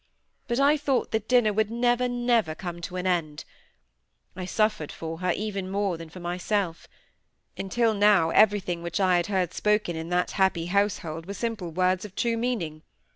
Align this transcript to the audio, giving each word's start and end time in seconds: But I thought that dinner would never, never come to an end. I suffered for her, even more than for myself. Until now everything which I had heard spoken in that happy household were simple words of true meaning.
But 0.47 0.59
I 0.59 0.77
thought 0.77 1.11
that 1.11 1.27
dinner 1.27 1.53
would 1.53 1.69
never, 1.69 2.07
never 2.07 2.55
come 2.55 2.81
to 2.81 2.95
an 2.95 3.05
end. 3.05 3.45
I 4.35 4.45
suffered 4.45 4.91
for 4.91 5.19
her, 5.19 5.31
even 5.33 5.69
more 5.69 5.95
than 5.95 6.09
for 6.09 6.19
myself. 6.19 6.87
Until 7.55 7.93
now 7.93 8.31
everything 8.31 8.81
which 8.81 8.99
I 8.99 9.17
had 9.17 9.27
heard 9.27 9.53
spoken 9.53 9.95
in 9.95 10.09
that 10.09 10.31
happy 10.31 10.65
household 10.65 11.27
were 11.27 11.35
simple 11.35 11.69
words 11.69 12.03
of 12.03 12.15
true 12.15 12.35
meaning. 12.35 12.81